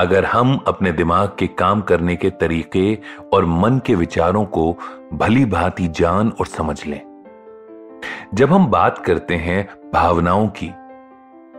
[0.00, 2.98] अगर हम अपने दिमाग के काम करने के तरीके
[3.32, 4.76] और मन के विचारों को
[5.12, 7.00] भली भांति जान और समझ लें।
[8.34, 10.68] जब हम बात करते हैं भावनाओं की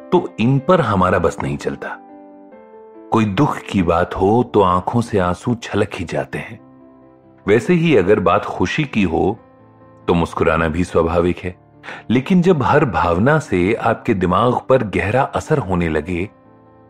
[0.09, 1.97] तो इन पर हमारा बस नहीं चलता।
[3.11, 6.59] कोई दुख की बात हो तो आँखों से आँसू छलक ही जाते हैं।
[7.47, 9.37] वैसे ही अगर बात खुशी की हो
[10.07, 11.55] तो मुस्कुराना भी स्वाभाविक है।
[12.09, 16.29] लेकिन जब हर भावना से आपके दिमाग पर गहरा असर होने लगे,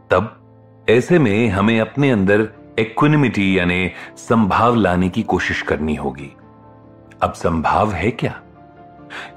[0.09, 0.41] तब
[0.87, 2.47] ऐसे में हमें अपने अंदर
[2.79, 6.31] इक्विनिमिटी यानी संभाव लाने की कोशिश करनी होगी।
[7.23, 8.33] अब संभाव है क्या?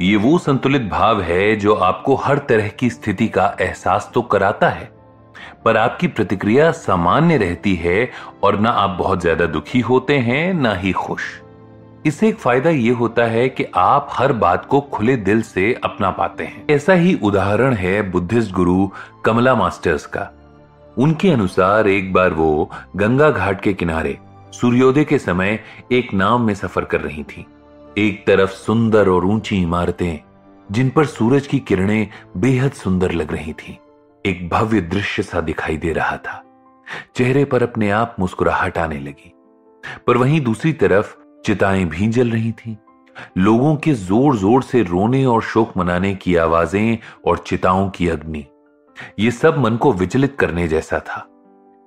[0.02, 4.68] ये वो संतुलित भाव है जो आपको हर तरह की स्थिति का एहसास तो कराता
[4.68, 4.90] है,
[5.64, 8.10] पर आपकी प्रतिक्रिया सामान्य रहती है
[8.42, 11.22] और ना आप बहुत ज़्यादा दुखी होते हैं, ना ही खुश।
[12.06, 16.10] इससे एक फ़ायदा यह होता है कि आप हर बात को खुले दिल से अपना
[16.10, 18.88] पाते हैं। ऐसा ही उदाहरण है बुद्धिस्ट गुरु
[19.24, 20.32] कमला मास्टर्स का।
[20.98, 24.18] उनके अनुसार एक बार वो गंगा घाट के किनारे
[24.52, 25.58] सूर्योदय के समय
[25.92, 27.46] एक नाव में सफ़र कर रही थी।
[27.98, 30.20] एक तरफ़ सुंदर और ऊँची इमारतें,
[30.72, 33.78] जिन पर सूरज की किरणें बेहद सुंदर लग रही थी।
[34.24, 36.42] एक भव्य दृश्य सा दिखाई दे रहा था।
[37.16, 39.32] चेहरे पर अपने आप मुस्कुराहट आने लगी।
[40.06, 41.14] पर वहीं दूसरी तरफ़
[41.46, 42.76] चिताएँ भी जल रही थीं।
[43.38, 48.46] लोगों के ज़ोर ज़ोर से रोने और शोक मनाने की आवाज़ें और चिताओं की अग्नि।
[49.18, 51.28] ये सब मन को विचलित करने जैसा था।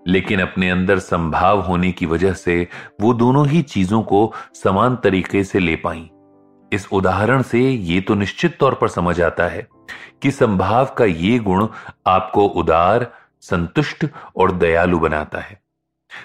[0.08, 2.68] लेकिन अपने अंदर संभाव होने की वजह से
[3.02, 6.10] वो दोनों ही चीज़ों को समान तरीके से ले पाई।
[6.74, 9.68] इस उदाहरण से ये तो निश्चित तौर पर समझ आता है
[10.22, 11.68] कि संभाव का ये गुण
[12.08, 15.62] आपको उदार, संतुष्ट और दयालु बनाता है।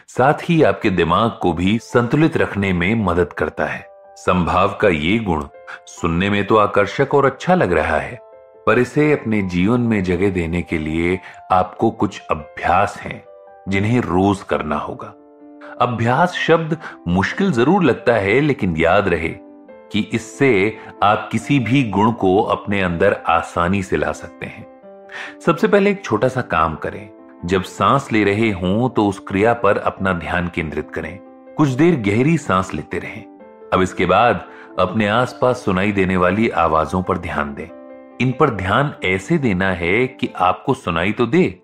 [0.08, 5.18] साथ ही आपके दिमाग को भी संतुलित रखने में मदद करता है। संभाव का ये
[5.18, 5.44] गुण
[5.86, 8.25] सुनने में तो आकर्षक और अच्छा लग रहा है।
[8.66, 11.18] पर इसे अपने जीवन में जगह देने के लिए
[11.52, 13.22] आपको कुछ अभ्यास हैं,
[13.68, 15.14] जिन्हें रोज करना होगा।
[15.80, 16.76] अभ्यास शब्द
[17.08, 19.28] मुश्किल ज़रूर लगता है, लेकिन याद रहे
[19.92, 24.66] कि इससे आप किसी भी गुण को अपने अंदर आसानी से ला सकते हैं।
[25.46, 27.08] सबसे पहले एक छोटा सा काम करें।
[27.46, 31.18] जब सांस ले रहे हों तो उस क्रिया पर अपना ध्यान केंद्रित करें।
[31.56, 33.24] कुछ देर गहरी सांस लेते रहें।
[33.72, 34.44] अब इसके बाद
[34.78, 37.68] अपने आसपास सुनाई देने वाली आवाजों पर ध्यान दें।
[38.20, 41.60] इन पर ध्यान ऐसे देना है कि आपको सुनाई तो दे,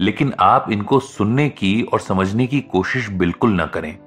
[0.00, 3.98] लेकिन आप इनको सुनने की और समझने की कोशिश बिल्कुल ना करें।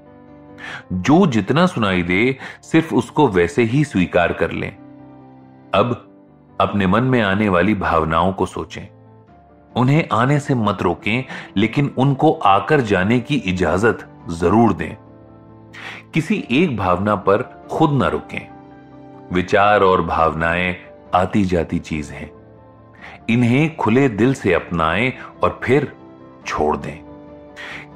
[0.94, 4.72] जो जितना सुनाई दे, सिर्फ़ उसको वैसे ही स्वीकार कर लें।
[5.74, 6.12] अब
[6.62, 8.88] अपने मन में आने वाली भावनाओं को सोचें।
[9.76, 11.24] उन्हें आने से मत रोकें,
[11.58, 14.96] लेकिन उनको आकर जाने की इजाज़त ज़रूर दें।
[16.14, 18.48] किसी एक भावना पर खुद ना रुकें।
[19.34, 20.76] विचार और भावनाएँ
[21.16, 22.32] आती जाती चीज़ हैं।
[23.30, 25.94] इन्हें खुले दिल से अपनाएँ और फिर
[26.48, 26.98] छोड़ दें।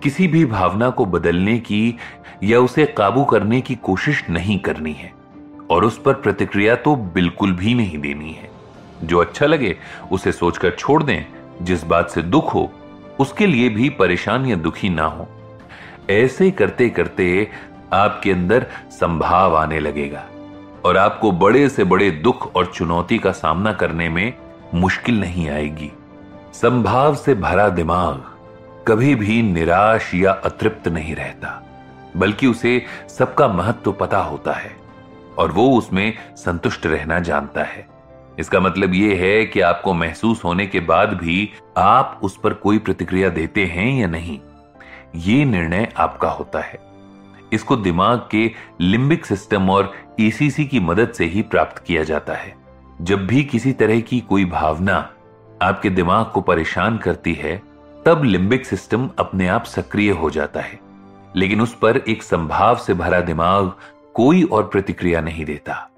[0.04, 1.98] किसी भी भावना को बदलने की
[2.44, 5.14] या उसे काबू करने की कोशिश नहीं करनी है,
[5.70, 8.50] और उस पर प्रतिक्रिया तो बिल्कुल भी नहीं देनी है।
[9.04, 9.78] जो अच्छा लगे,
[10.12, 11.26] उसे सोचकर छोड़ दें।
[11.62, 12.72] जिस बात से दुख हो,
[13.20, 15.28] उसके लिए भी परेशान या दुखी ना हो।
[16.10, 17.48] ऐसे करते करते
[17.94, 20.26] आपके अंदर संभाव आने लगेगा।
[20.86, 24.34] और आपको बड़े से बड़े दुख और चुनौती का सामना करने में
[24.76, 25.92] मुश्किल नहीं आएगी।
[26.54, 28.26] संभाव से भरा दिमाग
[28.88, 31.62] कभी भी निराश या अतृप्त नहीं रहता,
[32.18, 34.76] बल्कि उसे सबका महत्व तो पता होता है
[35.38, 37.88] और वो उसमें संतुष्ट रहना जानता है।
[38.40, 42.80] इसका मतलब यह है कि आपको महसूस होने के बाद भी आप उस पर कोई
[42.80, 44.40] प्रतिक्रिया देते हैं या नहीं,
[45.18, 46.89] ये निर्णय आपका होता है।
[47.54, 48.52] इसको दिमाग के
[48.82, 52.56] लिम्बिक सिस्टम और ईसीसी की मदद से ही प्राप्त किया जाता है।
[53.02, 55.14] जब भी किसी तरह की कोई भावना
[55.62, 57.62] आपके दिमाग को परेशान करती है,
[58.06, 60.80] तब लिम्बिक सिस्टम अपने आप सक्रिय हो जाता है।
[61.36, 63.74] लेकिन उस पर एक संभाव से भरा दिमाग
[64.14, 65.90] कोई और प्रतिक्रिया नहीं देता।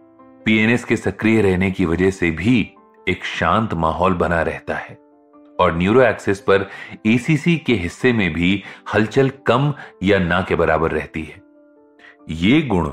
[0.45, 2.73] पीएनएस के सक्रिय रहने की वजह से भी
[3.07, 5.00] एक शांत माहौल बना रहता है।
[5.61, 6.67] और न्यूरो एक्सेस पर
[7.07, 8.63] एसीसी के हिस्से में भी
[8.93, 11.41] हलचल कम या ना के बराबर रहती है।
[12.29, 12.89] ये गुण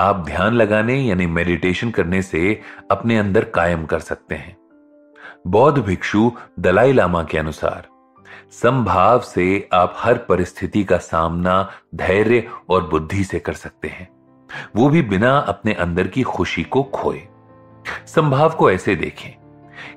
[0.00, 2.60] आप ध्यान लगाने यानी मेडिटेशन करने से
[2.90, 4.56] अपने अंदर कायम कर सकते हैं।
[5.46, 7.86] बौद्ध भिक्षु दलाई लामा के अनुसार,
[8.52, 14.08] संभाव से आप हर परिस्थिति का सामना धैर्य और बुद्धि से कर सकते हैं।
[14.76, 17.22] वो भी बिना अपने अंदर की खुशी को खोए।
[18.06, 19.30] संभाव को ऐसे देखें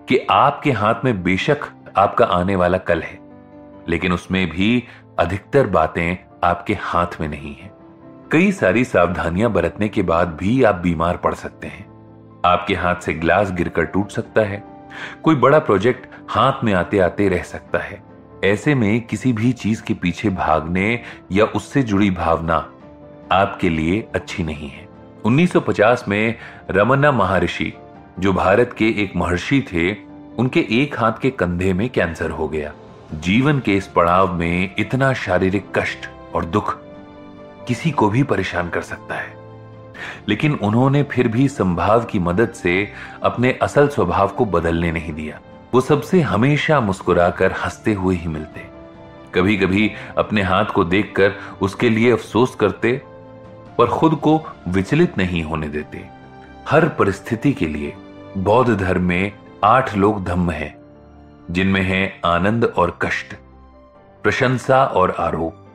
[0.06, 1.66] कि आपके हाथ में बेशक
[1.97, 3.19] आपका आने वाला कल है,
[3.89, 4.83] लेकिन उसमें भी
[5.19, 7.71] अधिकतर बातें आपके हाथ में नहीं है।
[8.31, 11.86] कई सारी सावधानियाँ बरतने के बाद भी आप बीमार पड़ सकते हैं।
[12.45, 14.63] आपके हाथ से ग्लास गिरकर टूट सकता है।
[15.24, 18.03] कोई बड़ा प्रोजेक्ट हाथ में आते आते रह सकता है।
[18.44, 21.01] ऐसे में किसी भी चीज़ के पीछे भागने
[21.31, 22.71] या उससे जुड़ी भावना
[23.31, 24.88] आपके लिए अच्छी नहीं है।
[25.25, 26.36] 1950 में
[26.69, 27.74] रमन्ना महर्षि,
[28.19, 30.05] जो भारत के एक महर्षि थे
[30.38, 32.74] उनके एक हाथ के कंधे में कैंसर हो गया।
[33.14, 36.78] जीवन के इस पड़ाव में इतना शारीरिक कष्ट और दुख
[37.68, 39.38] किसी को भी परेशान कर सकता है।
[40.28, 42.94] लेकिन उन्होंने फिर भी संभाव की मदद से
[43.24, 45.40] अपने असल स्वभाव को बदलने नहीं दिया।
[45.74, 48.66] वो सबसे हमेशा मुस्कुराकर हँसते हुए ही मिलते।
[49.34, 53.02] कभी कभी अपने हाथ को देखकर उसके लिए अफसोस करते,
[53.78, 56.08] पर खुद को विचलित नहीं होने देते।
[56.70, 57.94] हर परिस्थिति के लिए
[58.38, 59.32] बौद्ध धर्म में
[59.65, 60.75] आठ लोग धम्म हैं,
[61.51, 63.33] जिनमें है आनंद और कष्ट,
[64.23, 65.65] प्रशंसा और आरोप,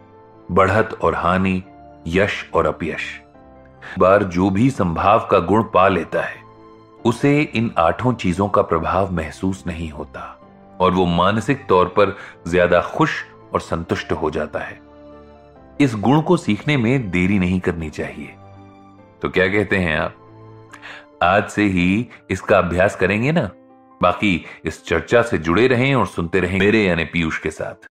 [0.51, 1.63] बढ़त और हानि,
[2.07, 3.21] यश और अपयश।
[3.99, 6.43] बार जो भी संभाव का गुण पा लेता है,
[7.05, 10.39] उसे इन आठों चीज़ों का प्रभाव महसूस नहीं होता,
[10.81, 12.17] और वो मानसिक तौर पर
[12.47, 14.81] ज़्यादा खुश और संतुष्ट हो जाता है।
[15.81, 18.35] इस गुण को सीखने में देरी नहीं करनी चाहिए।
[19.23, 20.15] तो क्या कहते हैं आप?
[21.23, 23.51] आज से ही इसका अभ्यास करेंगे ना?
[24.03, 27.89] बाकी इस चर्चा से जुड़े रहें और सुनते रहें मेरे यानी पीयूष के साथ।